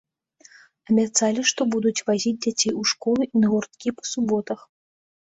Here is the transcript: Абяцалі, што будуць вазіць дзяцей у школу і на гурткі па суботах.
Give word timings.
Абяцалі, 0.93 1.43
што 1.51 1.61
будуць 1.75 2.03
вазіць 2.07 2.33
дзяцей 2.45 2.73
у 2.79 2.87
школу 2.93 3.21
і 3.29 3.43
на 3.43 3.47
гурткі 3.53 3.95
па 3.99 4.03
суботах. 4.15 4.59